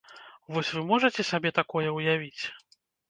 Вось 0.53 0.71
вы 0.77 0.81
можаце 0.91 1.25
сабе 1.31 1.49
такое 1.59 1.85
ўявіць? 1.99 2.43